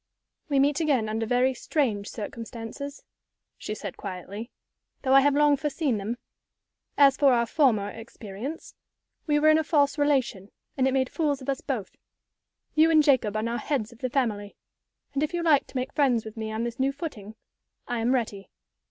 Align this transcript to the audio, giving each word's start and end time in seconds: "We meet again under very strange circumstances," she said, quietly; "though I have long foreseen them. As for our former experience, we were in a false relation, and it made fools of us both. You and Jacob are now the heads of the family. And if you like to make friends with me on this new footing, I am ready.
"We 0.49 0.57
meet 0.57 0.79
again 0.79 1.07
under 1.07 1.27
very 1.27 1.53
strange 1.53 2.07
circumstances," 2.09 3.03
she 3.59 3.75
said, 3.75 3.97
quietly; 3.97 4.49
"though 5.03 5.13
I 5.13 5.21
have 5.21 5.35
long 5.35 5.55
foreseen 5.57 5.97
them. 5.99 6.17
As 6.97 7.15
for 7.17 7.33
our 7.33 7.45
former 7.45 7.87
experience, 7.87 8.73
we 9.27 9.37
were 9.37 9.49
in 9.49 9.59
a 9.59 9.63
false 9.63 9.99
relation, 9.99 10.49
and 10.75 10.87
it 10.87 10.91
made 10.93 11.11
fools 11.11 11.39
of 11.39 11.49
us 11.49 11.61
both. 11.61 11.97
You 12.73 12.89
and 12.89 13.03
Jacob 13.03 13.35
are 13.37 13.43
now 13.43 13.57
the 13.57 13.61
heads 13.61 13.91
of 13.91 13.99
the 13.99 14.09
family. 14.09 14.55
And 15.13 15.21
if 15.21 15.35
you 15.35 15.43
like 15.43 15.67
to 15.67 15.77
make 15.77 15.93
friends 15.93 16.25
with 16.25 16.35
me 16.35 16.51
on 16.51 16.63
this 16.63 16.79
new 16.79 16.91
footing, 16.91 17.35
I 17.87 17.99
am 17.99 18.15
ready. 18.15 18.49